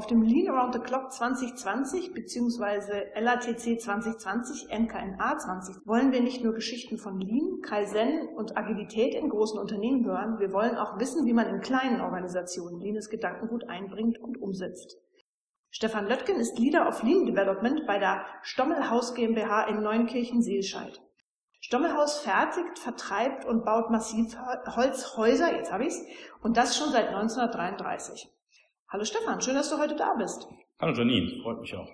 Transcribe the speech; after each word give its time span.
Auf 0.00 0.06
dem 0.06 0.22
Lean 0.22 0.48
Around 0.48 0.72
the 0.72 0.80
Clock 0.80 1.12
2020 1.12 2.14
bzw. 2.14 3.20
LATC 3.20 3.78
2020, 3.78 4.68
MKNA 4.70 5.36
20 5.36 5.86
wollen 5.86 6.10
wir 6.10 6.22
nicht 6.22 6.42
nur 6.42 6.54
Geschichten 6.54 6.96
von 6.96 7.20
Lean, 7.20 7.60
Kaizen 7.60 8.26
und 8.34 8.56
Agilität 8.56 9.14
in 9.14 9.28
großen 9.28 9.60
Unternehmen 9.60 10.06
hören, 10.06 10.38
wir 10.38 10.54
wollen 10.54 10.76
auch 10.76 10.98
wissen, 10.98 11.26
wie 11.26 11.34
man 11.34 11.48
in 11.48 11.60
kleinen 11.60 12.00
Organisationen 12.00 12.80
Leanes 12.80 13.10
Gedankengut 13.10 13.68
einbringt 13.68 14.18
und 14.18 14.40
umsetzt. 14.40 14.96
Stefan 15.68 16.06
Löttgen 16.06 16.36
ist 16.36 16.58
Leader 16.58 16.88
of 16.88 17.02
Lean 17.02 17.26
Development 17.26 17.86
bei 17.86 17.98
der 17.98 18.24
Stommelhaus 18.40 19.12
GmbH 19.12 19.64
in 19.64 19.82
Neunkirchen-Seelscheid. 19.82 20.98
Stommelhaus 21.60 22.20
fertigt, 22.20 22.78
vertreibt 22.78 23.44
und 23.44 23.66
baut 23.66 23.90
massiv 23.90 24.34
Holzhäuser, 24.66 25.54
jetzt 25.54 25.70
habe 25.70 25.84
ich's, 25.84 26.02
und 26.40 26.56
das 26.56 26.78
schon 26.78 26.88
seit 26.88 27.08
1933. 27.08 28.30
Hallo 28.92 29.04
Stefan, 29.04 29.40
schön, 29.40 29.54
dass 29.54 29.70
du 29.70 29.78
heute 29.78 29.94
da 29.94 30.14
bist. 30.18 30.48
Hallo 30.80 30.92
Janine, 30.92 31.40
freut 31.44 31.60
mich 31.60 31.76
auch. 31.76 31.88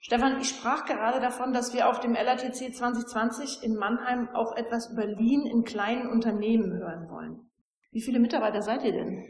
Stefan, 0.00 0.38
ich 0.38 0.50
sprach 0.50 0.84
gerade 0.84 1.18
davon, 1.18 1.54
dass 1.54 1.72
wir 1.72 1.88
auf 1.88 1.98
dem 2.00 2.12
LATC 2.12 2.74
2020 2.74 3.62
in 3.62 3.74
Mannheim 3.74 4.28
auch 4.34 4.54
etwas 4.54 4.92
über 4.92 5.06
Lean 5.06 5.46
in 5.46 5.64
kleinen 5.64 6.10
Unternehmen 6.10 6.74
hören 6.74 7.08
wollen. 7.08 7.50
Wie 7.90 8.02
viele 8.02 8.20
Mitarbeiter 8.20 8.60
seid 8.60 8.84
ihr 8.84 8.92
denn? 8.92 9.24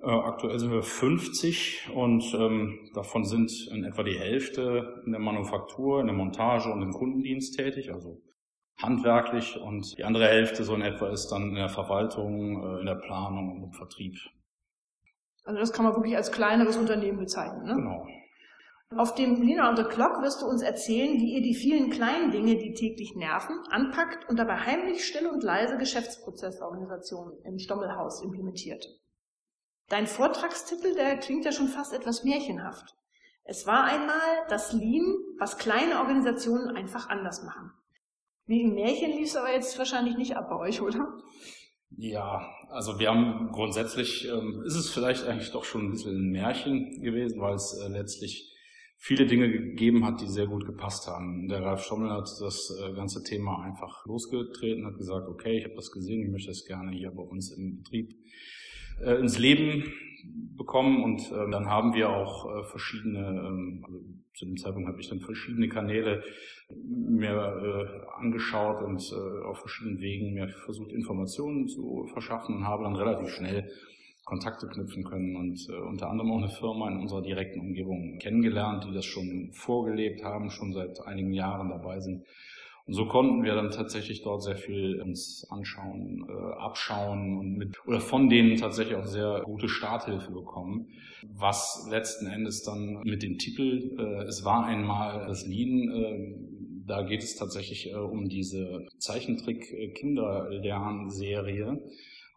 Äh, 0.00 0.10
aktuell 0.10 0.58
sind 0.58 0.70
wir 0.70 0.82
50 0.82 1.88
und 1.94 2.22
ähm, 2.34 2.90
davon 2.92 3.24
sind 3.24 3.50
in 3.72 3.84
etwa 3.84 4.02
die 4.02 4.18
Hälfte 4.18 5.02
in 5.06 5.12
der 5.12 5.20
Manufaktur, 5.22 6.00
in 6.00 6.08
der 6.08 6.16
Montage 6.16 6.70
und 6.70 6.82
im 6.82 6.92
Kundendienst 6.92 7.56
tätig, 7.56 7.90
also 7.90 8.20
handwerklich 8.76 9.58
und 9.58 9.96
die 9.96 10.04
andere 10.04 10.26
Hälfte 10.28 10.62
so 10.62 10.74
in 10.74 10.82
etwa 10.82 11.08
ist 11.08 11.28
dann 11.28 11.48
in 11.48 11.54
der 11.54 11.70
Verwaltung, 11.70 12.62
äh, 12.62 12.80
in 12.80 12.86
der 12.86 12.96
Planung 12.96 13.56
und 13.56 13.62
im 13.62 13.72
Vertrieb. 13.72 14.18
Also 15.46 15.60
das 15.60 15.72
kann 15.72 15.84
man 15.84 15.94
wirklich 15.94 16.16
als 16.16 16.32
kleineres 16.32 16.76
Unternehmen 16.76 17.18
bezeichnen. 17.18 17.64
Ne? 17.64 17.74
Genau. 17.74 18.06
Auf 18.96 19.14
dem 19.14 19.42
Lean 19.42 19.60
Around 19.60 19.78
the 19.78 19.84
Clock 19.84 20.22
wirst 20.22 20.42
du 20.42 20.46
uns 20.46 20.62
erzählen, 20.62 21.18
wie 21.18 21.34
ihr 21.34 21.42
die 21.42 21.54
vielen 21.54 21.90
kleinen 21.90 22.30
Dinge, 22.30 22.56
die 22.56 22.72
täglich 22.72 23.16
nerven, 23.16 23.58
anpackt 23.70 24.28
und 24.28 24.38
dabei 24.38 24.58
heimlich 24.58 25.04
still 25.04 25.26
und 25.26 25.42
leise 25.42 25.76
Geschäftsprozessorganisationen 25.78 27.34
im 27.44 27.58
Stommelhaus 27.58 28.22
implementiert. 28.22 28.86
Dein 29.88 30.06
Vortragstitel, 30.06 30.94
der 30.94 31.16
klingt 31.18 31.44
ja 31.44 31.52
schon 31.52 31.68
fast 31.68 31.94
etwas 31.94 32.24
märchenhaft. 32.24 32.94
Es 33.44 33.66
war 33.66 33.84
einmal 33.84 34.46
das 34.48 34.72
Lean, 34.72 35.16
was 35.38 35.58
kleine 35.58 35.98
Organisationen 36.00 36.76
einfach 36.76 37.08
anders 37.08 37.44
machen. 37.44 37.72
Wie 38.46 38.62
im 38.62 38.74
Märchen 38.74 39.12
lief 39.12 39.28
es 39.28 39.36
aber 39.36 39.52
jetzt 39.52 39.78
wahrscheinlich 39.78 40.16
nicht 40.16 40.36
ab 40.36 40.48
bei 40.48 40.56
euch, 40.56 40.80
oder? 40.80 41.12
Ja, 41.90 42.52
also 42.68 42.98
wir 42.98 43.08
haben 43.08 43.50
grundsätzlich, 43.52 44.28
ähm, 44.28 44.62
ist 44.66 44.74
es 44.74 44.90
vielleicht 44.90 45.24
eigentlich 45.24 45.52
doch 45.52 45.64
schon 45.64 45.86
ein 45.86 45.90
bisschen 45.92 46.16
ein 46.16 46.30
Märchen 46.30 47.00
gewesen, 47.00 47.40
weil 47.40 47.54
es 47.54 47.78
äh, 47.78 47.88
letztlich 47.88 48.52
viele 48.98 49.26
Dinge 49.26 49.50
gegeben 49.50 50.04
hat, 50.04 50.20
die 50.20 50.26
sehr 50.26 50.46
gut 50.46 50.66
gepasst 50.66 51.06
haben. 51.06 51.48
Der 51.48 51.62
Ralf 51.62 51.84
Schommel 51.84 52.10
hat 52.10 52.28
das 52.40 52.76
äh, 52.82 52.92
ganze 52.94 53.22
Thema 53.22 53.62
einfach 53.62 54.04
losgetreten, 54.06 54.86
hat 54.86 54.96
gesagt, 54.96 55.28
okay, 55.28 55.58
ich 55.58 55.64
habe 55.64 55.74
das 55.74 55.90
gesehen, 55.90 56.22
ich 56.22 56.30
möchte 56.30 56.50
das 56.50 56.64
gerne 56.64 56.90
hier 56.92 57.10
bei 57.10 57.22
uns 57.22 57.52
im 57.52 57.76
Betrieb 57.76 58.14
äh, 59.00 59.14
ins 59.14 59.38
Leben 59.38 59.84
bekommen 60.56 61.04
und 61.04 61.20
äh, 61.32 61.50
dann 61.50 61.66
haben 61.66 61.94
wir 61.94 62.10
auch 62.10 62.46
äh, 62.46 62.64
verschiedene, 62.64 63.20
ähm, 63.20 63.84
also 63.86 64.00
zu 64.34 64.46
dem 64.46 64.56
Zeitpunkt 64.56 64.88
habe 64.88 65.00
ich 65.00 65.08
dann 65.08 65.20
verschiedene 65.20 65.68
Kanäle 65.68 66.22
mir 66.74 67.32
äh, 67.32 68.20
angeschaut 68.20 68.82
und 68.82 69.00
äh, 69.12 69.44
auf 69.44 69.58
verschiedenen 69.58 70.00
Wegen 70.00 70.34
mir 70.34 70.48
versucht 70.48 70.92
Informationen 70.92 71.68
zu 71.68 72.06
verschaffen 72.12 72.56
und 72.56 72.66
habe 72.66 72.84
dann 72.84 72.96
relativ 72.96 73.28
schnell 73.28 73.70
Kontakte 74.24 74.66
knüpfen 74.66 75.04
können 75.04 75.36
und 75.36 75.68
äh, 75.70 75.78
unter 75.78 76.10
anderem 76.10 76.32
auch 76.32 76.38
eine 76.38 76.48
Firma 76.48 76.88
in 76.90 76.98
unserer 76.98 77.22
direkten 77.22 77.60
Umgebung 77.60 78.18
kennengelernt, 78.18 78.84
die 78.88 78.92
das 78.92 79.04
schon 79.04 79.52
vorgelebt 79.52 80.24
haben, 80.24 80.50
schon 80.50 80.72
seit 80.72 81.00
einigen 81.06 81.32
Jahren 81.32 81.68
dabei 81.68 82.00
sind 82.00 82.24
und 82.86 82.94
so 82.94 83.06
konnten 83.06 83.42
wir 83.42 83.56
dann 83.56 83.72
tatsächlich 83.72 84.22
dort 84.22 84.44
sehr 84.44 84.56
viel 84.56 85.02
uns 85.02 85.44
anschauen, 85.50 86.24
äh, 86.28 86.32
abschauen 86.60 87.36
und 87.36 87.56
mit 87.56 87.76
oder 87.86 88.00
von 88.00 88.28
denen 88.28 88.56
tatsächlich 88.56 88.96
auch 88.96 89.06
sehr 89.06 89.42
gute 89.44 89.68
Starthilfe 89.68 90.30
bekommen, 90.30 90.86
was 91.26 91.88
letzten 91.90 92.26
Endes 92.26 92.62
dann 92.62 93.00
mit 93.04 93.24
dem 93.24 93.38
Titel 93.38 93.96
äh, 93.98 94.22
Es 94.24 94.44
war 94.44 94.66
einmal 94.66 95.26
das 95.26 95.44
Lean, 95.46 95.90
äh, 95.90 96.36
da 96.86 97.02
geht 97.02 97.24
es 97.24 97.34
tatsächlich 97.34 97.90
äh, 97.90 97.96
um 97.96 98.28
diese 98.28 98.86
Zeichentrick-Kinderlernserie 98.98 101.82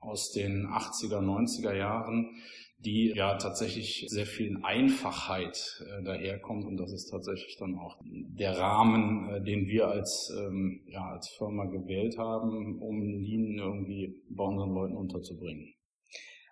aus 0.02 0.32
den 0.32 0.66
80er, 0.66 1.20
90er 1.20 1.76
Jahren, 1.76 2.32
die 2.80 3.12
ja 3.14 3.36
tatsächlich 3.38 4.06
sehr 4.08 4.26
viel 4.26 4.58
Einfachheit 4.64 5.82
äh, 5.82 6.04
daherkommt 6.04 6.66
und 6.66 6.78
das 6.78 6.94
ist 6.94 7.10
tatsächlich 7.10 7.58
dann 7.60 7.76
auch 7.76 7.98
der 8.04 8.58
Rahmen, 8.58 9.30
äh, 9.30 9.44
den 9.44 9.68
wir 9.68 9.88
als, 9.88 10.34
ähm, 10.38 10.82
ja, 10.88 11.10
als 11.10 11.28
Firma 11.38 11.66
gewählt 11.66 12.18
haben, 12.18 12.82
um 12.82 13.02
Lean 13.02 13.58
irgendwie 13.58 14.16
bei 14.30 14.44
unseren 14.44 14.74
Leuten 14.74 14.96
unterzubringen. 14.96 15.74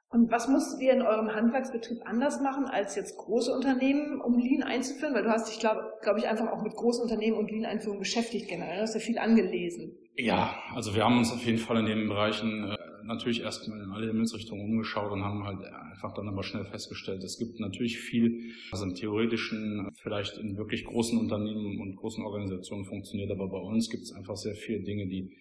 Und 0.09 0.31
was 0.31 0.47
musstet 0.47 0.81
ihr 0.81 0.93
in 0.93 1.01
eurem 1.01 1.33
Handwerksbetrieb 1.33 1.99
anders 2.05 2.39
machen 2.41 2.65
als 2.65 2.95
jetzt 2.95 3.17
große 3.17 3.51
Unternehmen, 3.51 4.21
um 4.21 4.37
Lean 4.37 4.63
einzuführen? 4.63 5.13
Weil 5.13 5.23
du 5.23 5.29
hast 5.29 5.49
dich, 5.49 5.59
glaube 5.59 5.81
glaub 6.01 6.17
ich, 6.17 6.27
einfach 6.27 6.47
auch 6.47 6.63
mit 6.63 6.73
großen 6.73 7.03
Unternehmen 7.03 7.37
und 7.37 7.51
Lean-Einführung 7.51 7.99
beschäftigt 7.99 8.47
generell. 8.47 8.77
Du 8.77 8.81
hast 8.83 8.93
ja 8.93 9.01
viel 9.01 9.17
angelesen. 9.17 9.97
Ja, 10.15 10.55
also 10.73 10.95
wir 10.95 11.03
haben 11.03 11.17
uns 11.17 11.31
auf 11.33 11.45
jeden 11.45 11.57
Fall 11.57 11.77
in 11.79 11.85
den 11.85 12.07
Bereichen 12.07 12.71
äh, 12.71 12.77
natürlich 13.07 13.41
erstmal 13.41 13.81
in 13.81 13.91
alle 13.91 14.07
Himmelsrichtungen 14.07 14.63
umgeschaut 14.63 15.11
und 15.11 15.23
haben 15.23 15.43
halt 15.45 15.59
einfach 15.63 16.13
dann 16.13 16.27
aber 16.27 16.43
schnell 16.43 16.65
festgestellt, 16.65 17.23
es 17.23 17.37
gibt 17.37 17.59
natürlich 17.59 17.99
viel, 17.99 18.51
was 18.71 18.81
im 18.81 18.93
theoretischen 18.93 19.89
vielleicht 20.01 20.37
in 20.37 20.57
wirklich 20.57 20.85
großen 20.85 21.17
Unternehmen 21.17 21.79
und 21.79 21.95
großen 21.95 22.23
Organisationen 22.23 22.85
funktioniert, 22.85 23.31
aber 23.31 23.47
bei 23.49 23.59
uns 23.59 23.89
gibt 23.89 24.03
es 24.03 24.11
einfach 24.11 24.35
sehr 24.35 24.55
viele 24.55 24.83
Dinge, 24.83 25.07
die 25.07 25.35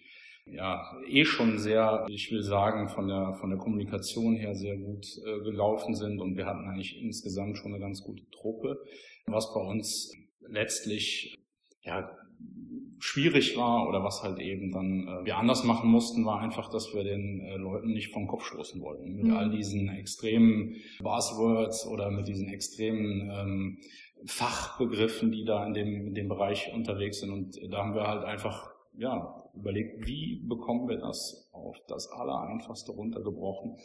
ja 0.45 0.81
eh 1.09 1.25
schon 1.25 1.59
sehr, 1.59 2.05
ich 2.09 2.31
will 2.31 2.41
sagen, 2.41 2.87
von 2.89 3.07
der 3.07 3.33
von 3.39 3.49
der 3.49 3.59
Kommunikation 3.59 4.35
her 4.35 4.55
sehr 4.55 4.77
gut 4.77 5.05
äh, 5.25 5.43
gelaufen 5.43 5.93
sind 5.93 6.19
und 6.19 6.37
wir 6.37 6.45
hatten 6.45 6.67
eigentlich 6.69 6.97
insgesamt 7.01 7.57
schon 7.57 7.73
eine 7.73 7.81
ganz 7.81 8.01
gute 8.01 8.23
Truppe, 8.31 8.79
was 9.25 9.53
bei 9.53 9.59
uns 9.59 10.13
letztlich 10.47 11.37
ja 11.83 12.09
schwierig 12.99 13.57
war 13.57 13.87
oder 13.87 14.03
was 14.03 14.23
halt 14.23 14.39
eben 14.39 14.71
dann 14.71 15.07
äh, 15.07 15.25
wir 15.25 15.37
anders 15.37 15.63
machen 15.63 15.89
mussten, 15.89 16.25
war 16.25 16.39
einfach, 16.39 16.69
dass 16.69 16.93
wir 16.93 17.03
den 17.03 17.41
äh, 17.41 17.55
Leuten 17.55 17.93
nicht 17.93 18.11
vom 18.11 18.27
Kopf 18.27 18.43
stoßen 18.45 18.81
wollten. 18.81 19.15
Mit 19.15 19.25
mhm. 19.25 19.33
all 19.33 19.49
diesen 19.49 19.89
extremen 19.89 20.75
Buzzwords 20.99 21.87
oder 21.87 22.09
mit 22.11 22.27
diesen 22.27 22.49
extremen 22.49 23.31
ähm, 23.31 23.77
Fachbegriffen, 24.25 25.31
die 25.31 25.45
da 25.45 25.65
in 25.65 25.73
dem, 25.73 26.07
in 26.07 26.13
dem 26.15 26.27
Bereich 26.27 26.71
unterwegs 26.73 27.19
sind. 27.19 27.31
Und 27.31 27.59
da 27.71 27.77
haben 27.77 27.93
wir 27.93 28.07
halt 28.07 28.23
einfach 28.23 28.71
ja, 28.97 29.43
überlegt, 29.55 30.07
wie 30.07 30.41
bekommen 30.47 30.87
wir 30.87 30.97
das 30.97 31.49
auf 31.51 31.77
das 31.87 32.11
Allereinfachste 32.11 32.91
runtergebrochen 32.91 33.77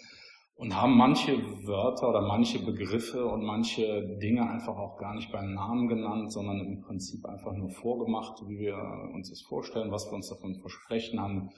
und 0.63 0.81
haben 0.81 0.97
manche 0.97 1.33
Wörter 1.67 2.11
oder 2.11 2.21
manche 2.21 2.65
Begriffe 2.65 3.27
und 3.27 3.43
manche 3.43 4.17
Dinge 4.23 4.49
einfach 4.49 4.77
auch 4.77 4.97
gar 4.97 5.13
nicht 5.13 5.33
beim 5.33 5.55
Namen 5.55 5.89
genannt, 5.89 6.31
sondern 6.31 6.61
im 6.61 6.81
Prinzip 6.83 7.25
einfach 7.27 7.53
nur 7.53 7.69
vorgemacht, 7.71 8.41
wie 8.47 8.61
wir 8.61 8.77
uns 9.13 9.29
das 9.29 9.43
vorstellen, 9.43 9.91
was 9.91 10.07
wir 10.07 10.13
uns 10.13 10.29
davon 10.29 10.55
versprechen, 10.55 11.19
haben 11.19 11.51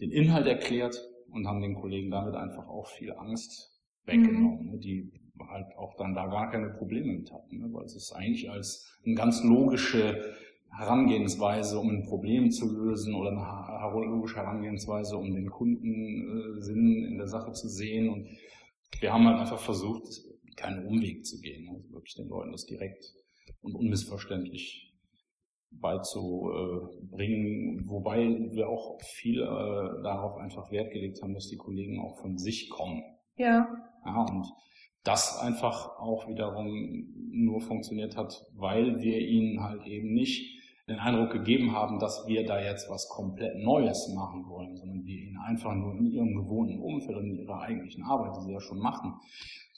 den 0.00 0.10
Inhalt 0.12 0.46
erklärt 0.46 0.96
und 1.30 1.46
haben 1.46 1.60
den 1.60 1.74
Kollegen 1.74 2.10
damit 2.10 2.36
einfach 2.36 2.66
auch 2.68 2.86
viel 2.86 3.12
Angst 3.12 3.78
weggenommen, 4.06 4.72
mhm. 4.72 4.80
die 4.80 5.12
halt 5.46 5.66
auch 5.76 5.94
dann 5.98 6.14
da 6.14 6.26
gar 6.28 6.50
keine 6.50 6.70
Probleme 6.70 7.18
mit 7.18 7.30
hatten, 7.30 7.58
ne? 7.58 7.68
weil 7.70 7.84
es 7.84 7.96
ist 7.96 8.14
eigentlich 8.16 8.50
als 8.50 8.98
eine 9.04 9.14
ganz 9.14 9.44
logische 9.44 10.22
Herangehensweise, 10.78 11.78
um 11.78 11.90
ein 11.90 12.04
Problem 12.04 12.50
zu 12.52 12.72
lösen 12.72 13.14
oder 13.14 13.30
eine 13.30 14.06
logische 14.06 14.36
Herangehensweise, 14.36 15.16
um 15.16 15.34
den 15.34 15.50
Kundensinn 15.50 17.04
in 17.04 17.18
der 17.18 17.26
Sache 17.26 17.52
zu 17.52 17.68
sehen. 17.68 18.08
Und 18.08 18.28
wir 19.00 19.12
haben 19.12 19.26
halt 19.26 19.40
einfach 19.40 19.58
versucht, 19.58 20.04
keinen 20.56 20.86
Umweg 20.86 21.26
zu 21.26 21.40
gehen, 21.40 21.68
also 21.68 21.90
wirklich 21.90 22.14
den 22.14 22.28
Leuten 22.28 22.52
das 22.52 22.64
direkt 22.64 23.12
und 23.60 23.74
unmissverständlich 23.74 24.94
beizubringen, 25.70 27.86
wobei 27.88 28.28
wir 28.52 28.68
auch 28.68 29.00
viel 29.02 29.42
äh, 29.42 30.02
darauf 30.02 30.38
einfach 30.38 30.70
Wert 30.70 30.92
gelegt 30.92 31.20
haben, 31.22 31.34
dass 31.34 31.48
die 31.48 31.56
Kollegen 31.56 32.00
auch 32.00 32.20
von 32.20 32.38
sich 32.38 32.70
kommen. 32.70 33.02
Ja. 33.36 33.68
Ja, 34.04 34.22
und 34.22 34.46
das 35.02 35.38
einfach 35.38 35.98
auch 35.98 36.28
wiederum 36.28 37.08
nur 37.30 37.60
funktioniert 37.60 38.16
hat, 38.16 38.46
weil 38.54 39.00
wir 39.00 39.18
ihnen 39.18 39.60
halt 39.62 39.84
eben 39.86 40.14
nicht 40.14 40.57
den 40.88 40.98
Eindruck 40.98 41.30
gegeben 41.30 41.72
haben, 41.72 41.98
dass 41.98 42.26
wir 42.26 42.46
da 42.46 42.60
jetzt 42.60 42.88
was 42.88 43.08
komplett 43.08 43.56
Neues 43.58 44.10
machen 44.14 44.46
wollen, 44.48 44.74
sondern 44.76 45.04
wir 45.04 45.18
ihnen 45.18 45.36
einfach 45.36 45.74
nur 45.74 45.94
in 45.94 46.06
ihrem 46.06 46.34
gewohnten 46.34 46.80
Umfeld 46.80 47.18
und 47.18 47.26
in 47.26 47.36
ihrer 47.36 47.60
eigentlichen 47.60 48.04
Arbeit, 48.04 48.36
die 48.36 48.46
sie 48.46 48.52
ja 48.52 48.60
schon 48.60 48.78
machen, 48.78 49.14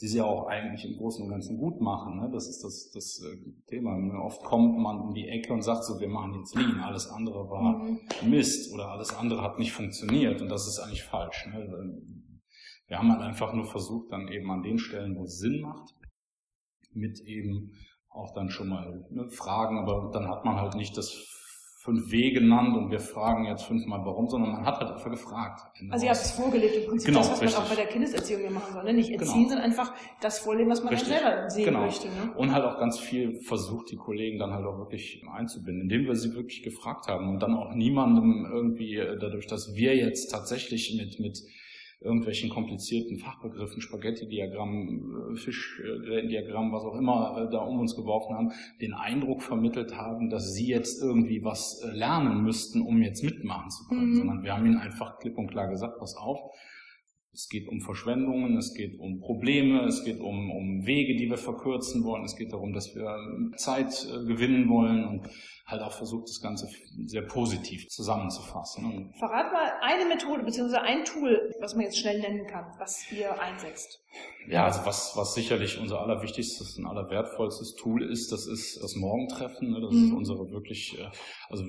die 0.01 0.07
sie 0.07 0.19
ja 0.19 0.25
auch 0.25 0.47
eigentlich 0.47 0.85
im 0.85 0.97
Großen 0.97 1.25
und 1.25 1.31
Ganzen 1.31 1.59
gut 1.59 1.81
machen. 1.81 2.21
Ne? 2.21 2.31
Das 2.33 2.49
ist 2.49 2.62
das, 2.62 2.91
das 2.95 3.21
äh, 3.25 3.37
Thema. 3.67 3.97
Oft 4.23 4.45
kommt 4.45 4.79
man 4.79 5.01
um 5.01 5.12
die 5.12 5.29
Ecke 5.29 5.53
und 5.53 5.62
sagt 5.62 5.85
so, 5.85 5.99
wir 5.99 6.09
machen 6.09 6.35
jetzt 6.39 6.55
Lean, 6.55 6.81
alles 6.81 7.09
andere 7.09 7.51
war 7.51 7.79
mhm. 7.83 7.99
Mist 8.31 8.73
oder 8.73 8.89
alles 8.89 9.12
andere 9.12 9.43
hat 9.43 9.59
nicht 9.59 9.73
funktioniert 9.73 10.41
und 10.41 10.49
das 10.49 10.69
ist 10.69 10.79
eigentlich 10.79 11.03
falsch. 11.03 11.47
Ne? 11.53 12.01
Wir 12.87 12.99
haben 12.99 13.11
halt 13.11 13.23
einfach 13.23 13.53
nur 13.53 13.67
versucht, 13.67 14.12
dann 14.12 14.29
eben 14.29 14.51
an 14.51 14.62
den 14.62 14.79
Stellen, 14.79 15.17
wo 15.17 15.25
es 15.25 15.39
Sinn 15.39 15.61
macht, 15.61 15.95
mit 16.93 17.21
eben 17.21 17.73
auch 18.11 18.35
dann 18.35 18.51
schon 18.51 18.69
mal 18.69 19.05
ne, 19.11 19.29
fragen, 19.29 19.79
aber 19.79 20.11
dann 20.12 20.29
hat 20.29 20.45
man 20.45 20.57
halt 20.57 20.75
nicht 20.75 20.97
das 20.97 21.31
fünf 21.83 22.12
W 22.12 22.31
genannt 22.33 22.77
und 22.77 22.91
wir 22.91 23.01
fragen 23.01 23.47
jetzt 23.47 23.62
fünfmal 23.62 24.01
warum, 24.05 24.29
sondern 24.29 24.53
man 24.53 24.67
hat 24.67 24.79
halt 24.81 24.93
einfach 24.93 25.11
gefragt. 25.11 25.62
Also 25.89 26.05
ihr 26.05 26.12
habt 26.12 26.21
es 26.21 26.33
vorgelebt 26.33 26.77
im 26.77 26.91
Prinzip, 26.91 27.07
genau, 27.07 27.21
das, 27.21 27.31
was 27.31 27.41
richtig. 27.41 27.57
man 27.57 27.67
auch 27.67 27.71
bei 27.71 27.77
der 27.77 27.87
Kindeserziehung 27.87 28.43
ja 28.43 28.51
machen 28.51 28.75
soll. 28.75 28.85
Ne? 28.85 28.93
Nicht 28.93 29.11
erziehen, 29.11 29.35
genau. 29.35 29.49
sondern 29.49 29.65
einfach 29.65 29.95
das 30.21 30.41
vorleben, 30.41 30.71
was 30.71 30.85
man 30.85 30.93
richtig. 30.93 31.09
dann 31.09 31.21
selber 31.21 31.51
sehen 31.51 31.65
genau. 31.65 31.81
möchte. 31.81 32.09
Ne? 32.09 32.35
Und 32.37 32.53
halt 32.53 32.65
auch 32.67 32.79
ganz 32.79 32.99
viel 32.99 33.41
versucht, 33.41 33.91
die 33.91 33.97
Kollegen 33.97 34.39
dann 34.39 34.53
halt 34.53 34.67
auch 34.67 34.77
wirklich 34.77 35.23
einzubinden, 35.33 35.85
indem 35.85 36.05
wir 36.05 36.17
sie 36.17 36.35
wirklich 36.35 36.62
gefragt 36.62 37.09
haben 37.09 37.31
und 37.31 37.41
dann 37.43 37.55
auch 37.55 37.73
niemandem 37.73 38.47
irgendwie 38.53 38.97
äh, 38.97 39.19
dadurch, 39.19 39.47
dass 39.47 39.75
wir 39.75 39.97
jetzt 39.97 40.31
tatsächlich 40.31 40.95
mit, 40.99 41.19
mit 41.19 41.39
irgendwelchen 42.00 42.49
komplizierten 42.49 43.19
Fachbegriffen, 43.19 43.82
Spaghetti-Diagramm, 43.82 45.35
äh, 45.35 45.37
Fischdiagramm, 45.37 46.73
was 46.73 46.82
auch 46.82 46.97
immer 46.97 47.37
äh, 47.37 47.50
da 47.50 47.58
um 47.58 47.79
uns 47.79 47.94
geworfen 47.94 48.35
haben, 48.35 48.52
den 48.81 48.94
Eindruck 48.94 49.43
vermittelt 49.43 49.94
haben, 49.94 50.31
dass 50.31 50.55
sie 50.55 50.67
jetzt 50.67 51.02
irgendwie 51.02 51.44
was 51.44 51.82
äh, 51.85 51.94
lernen 51.94 52.43
müssten, 52.43 52.81
um 52.81 53.02
jetzt 53.02 53.23
mitmachen 53.23 53.70
zu 53.70 53.87
können, 53.88 54.11
mhm. 54.11 54.14
sondern 54.14 54.43
wir 54.43 54.56
haben 54.56 54.64
ihnen 54.64 54.79
einfach 54.79 55.19
klipp 55.19 55.37
und 55.37 55.49
klar 55.49 55.69
gesagt, 55.69 55.99
pass 55.99 56.17
auf, 56.17 56.38
es 57.32 57.49
geht 57.49 57.69
um 57.69 57.81
Verschwendungen, 57.81 58.56
es 58.56 58.75
geht 58.75 58.99
um 58.99 59.20
Probleme, 59.20 59.85
es 59.85 60.02
geht 60.02 60.20
um, 60.20 60.50
um 60.50 60.87
Wege, 60.87 61.17
die 61.17 61.29
wir 61.29 61.37
verkürzen 61.37 62.02
wollen, 62.02 62.25
es 62.25 62.35
geht 62.35 62.52
darum, 62.52 62.73
dass 62.73 62.94
wir 62.94 63.14
Zeit 63.56 64.08
gewinnen 64.26 64.69
wollen 64.69 65.05
und 65.05 65.29
halt 65.70 65.82
auch 65.82 65.93
versucht, 65.93 66.28
das 66.28 66.40
Ganze 66.40 66.69
sehr 67.06 67.22
positiv 67.22 67.88
zusammenzufassen. 67.88 69.12
Verrat 69.19 69.52
mal 69.52 69.72
eine 69.81 70.05
Methode 70.06 70.43
bzw. 70.43 70.76
ein 70.76 71.05
Tool, 71.05 71.55
was 71.61 71.75
man 71.75 71.84
jetzt 71.84 71.99
schnell 71.99 72.20
nennen 72.20 72.46
kann, 72.46 72.67
was 72.78 73.11
ihr 73.12 73.40
einsetzt. 73.40 74.00
Ja, 74.49 74.64
also 74.64 74.81
was, 74.84 75.12
was 75.17 75.34
sicherlich 75.34 75.78
unser 75.78 76.00
allerwichtigstes 76.00 76.78
und 76.78 76.87
allerwertvollstes 76.87 77.76
Tool 77.76 78.02
ist, 78.02 78.32
das 78.32 78.46
ist 78.46 78.82
das 78.82 78.96
Morgentreffen. 78.96 79.70
Ne? 79.70 79.81
Das 79.81 79.93
mhm. 79.93 80.06
ist 80.06 80.12
unsere 80.12 80.50
wirklich, 80.50 80.99
äh, 80.99 81.08
also 81.49 81.64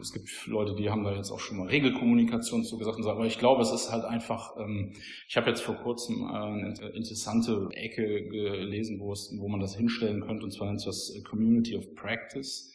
es 0.00 0.12
gibt 0.12 0.46
Leute, 0.46 0.74
die 0.74 0.90
haben 0.90 1.04
da 1.04 1.14
jetzt 1.14 1.30
auch 1.30 1.38
schon 1.38 1.58
mal 1.58 1.68
Regelkommunikation 1.68 2.64
zu 2.64 2.78
gesagt 2.78 2.96
und 2.96 3.04
sagen, 3.04 3.18
aber 3.18 3.26
ich 3.26 3.38
glaube, 3.38 3.62
es 3.62 3.70
ist 3.70 3.92
halt 3.92 4.04
einfach, 4.04 4.56
ähm, 4.58 4.94
ich 5.28 5.36
habe 5.36 5.50
jetzt 5.50 5.60
vor 5.60 5.76
kurzem 5.76 6.22
äh, 6.22 6.34
eine 6.34 6.74
interessante 6.94 7.68
Ecke 7.72 8.28
gelesen, 8.28 8.98
wo, 8.98 9.12
es, 9.12 9.32
wo 9.38 9.48
man 9.48 9.60
das 9.60 9.76
hinstellen 9.76 10.22
könnte, 10.22 10.44
und 10.44 10.52
zwar 10.52 10.66
nennt 10.66 10.80
es 10.80 10.86
das 10.86 11.22
Community 11.28 11.76
of 11.76 11.94
Practice 11.94 12.72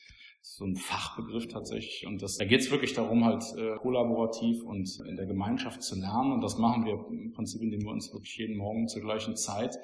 so 0.47 0.63
ein 0.63 0.75
Fachbegriff 0.75 1.47
tatsächlich. 1.47 2.05
Und 2.05 2.21
das, 2.21 2.37
da 2.37 2.45
geht 2.45 2.61
es 2.61 2.69
wirklich 2.69 2.93
darum, 2.93 3.25
halt 3.25 3.43
äh, 3.57 3.77
kollaborativ 3.77 4.63
und 4.63 4.87
in 5.07 5.15
der 5.15 5.25
Gemeinschaft 5.25 5.81
zu 5.81 5.99
lernen. 5.99 6.33
Und 6.33 6.41
das 6.41 6.57
machen 6.59 6.85
wir 6.85 6.93
im 7.09 7.31
Prinzip, 7.31 7.61
indem 7.61 7.81
wir 7.81 7.91
uns 7.91 8.13
wirklich 8.13 8.37
jeden 8.37 8.57
Morgen 8.57 8.87
zur 8.87 9.01
gleichen 9.01 9.35
Zeit 9.35 9.75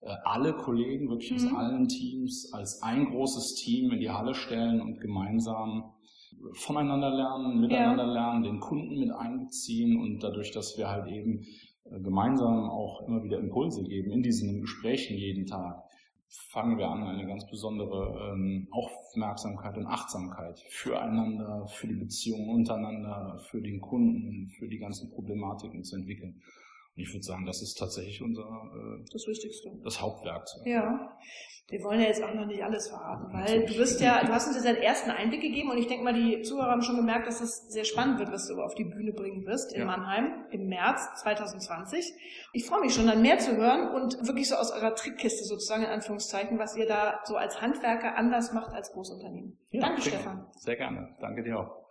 äh, 0.00 0.08
alle 0.24 0.54
Kollegen 0.54 1.10
wirklich 1.10 1.30
mhm. 1.30 1.36
aus 1.36 1.54
allen 1.54 1.88
Teams 1.88 2.50
als 2.54 2.82
ein 2.82 3.04
großes 3.04 3.56
Team 3.56 3.90
in 3.92 4.00
die 4.00 4.10
Halle 4.10 4.34
stellen 4.34 4.80
und 4.80 5.00
gemeinsam 5.00 5.92
voneinander 6.52 7.10
lernen, 7.10 7.60
miteinander 7.60 8.06
ja. 8.06 8.12
lernen, 8.12 8.42
den 8.42 8.60
Kunden 8.60 8.98
mit 8.98 9.10
einbeziehen 9.10 10.00
und 10.00 10.22
dadurch, 10.22 10.50
dass 10.50 10.78
wir 10.78 10.88
halt 10.88 11.08
eben 11.08 11.42
äh, 11.84 12.00
gemeinsam 12.00 12.70
auch 12.70 13.06
immer 13.06 13.22
wieder 13.22 13.38
Impulse 13.38 13.82
geben 13.84 14.10
in 14.12 14.22
diesen 14.22 14.62
Gesprächen 14.62 15.18
jeden 15.18 15.44
Tag, 15.44 15.82
fangen 16.28 16.78
wir 16.78 16.88
an, 16.88 17.04
eine 17.04 17.26
ganz 17.26 17.46
besondere 17.46 18.32
ähm, 18.32 18.68
Aufmerksamkeit 18.70 19.76
und 19.76 19.86
Achtsamkeit 19.86 20.58
füreinander, 20.68 21.66
für 21.66 21.86
die 21.86 21.94
Beziehungen 21.94 22.48
untereinander, 22.48 23.38
für 23.50 23.60
den 23.60 23.80
Kunden, 23.80 24.48
für 24.48 24.68
die 24.68 24.78
ganzen 24.78 25.10
Problematiken 25.10 25.84
zu 25.84 25.96
entwickeln. 25.96 26.42
Und 26.96 27.02
ich 27.02 27.12
würde 27.12 27.22
sagen, 27.22 27.44
das 27.44 27.60
ist 27.60 27.74
tatsächlich 27.74 28.22
unser 28.22 28.42
äh, 28.42 29.04
das 29.12 29.26
Wichtigste. 29.26 29.70
Das 29.84 30.00
Hauptwerkzeug. 30.00 30.66
Ja. 30.66 31.16
Wir 31.68 31.82
wollen 31.82 32.00
ja 32.00 32.06
jetzt 32.06 32.22
auch 32.22 32.32
noch 32.32 32.46
nicht 32.46 32.62
alles 32.62 32.88
verraten, 32.88 33.32
weil 33.32 33.66
du 33.66 33.76
wirst 33.76 34.00
ja, 34.00 34.24
du 34.24 34.32
hast 34.32 34.46
uns 34.46 34.54
jetzt 34.54 34.66
einen 34.66 34.78
ersten 34.78 35.10
Einblick 35.10 35.42
gegeben 35.42 35.68
und 35.72 35.78
ich 35.78 35.88
denke 35.88 36.04
mal, 36.04 36.14
die 36.14 36.42
Zuhörer 36.42 36.70
haben 36.70 36.82
schon 36.82 36.94
gemerkt, 36.94 37.26
dass 37.26 37.40
es 37.40 37.68
sehr 37.68 37.84
spannend 37.84 38.20
wird, 38.20 38.30
was 38.30 38.46
du 38.46 38.54
auf 38.62 38.76
die 38.76 38.84
Bühne 38.84 39.12
bringen 39.12 39.44
wirst 39.46 39.72
in 39.74 39.80
ja. 39.80 39.86
Mannheim 39.86 40.46
im 40.52 40.68
März 40.68 41.08
2020. 41.22 42.12
Ich 42.52 42.66
freue 42.66 42.82
mich 42.82 42.94
schon, 42.94 43.08
dann 43.08 43.20
mehr 43.20 43.38
zu 43.38 43.56
hören 43.56 43.88
und 43.88 44.26
wirklich 44.28 44.48
so 44.48 44.54
aus 44.54 44.70
eurer 44.70 44.94
Trickkiste 44.94 45.44
sozusagen 45.44 45.82
in 45.82 45.90
Anführungszeichen, 45.90 46.56
was 46.56 46.76
ihr 46.76 46.86
da 46.86 47.18
so 47.24 47.34
als 47.34 47.60
Handwerker 47.60 48.16
anders 48.16 48.52
macht 48.52 48.72
als 48.72 48.92
Großunternehmen. 48.92 49.58
Ja, 49.72 49.80
Danke, 49.80 50.02
Stefan. 50.02 50.46
Sehr 50.52 50.76
gerne. 50.76 51.16
Danke 51.20 51.42
dir 51.42 51.58
auch. 51.58 51.85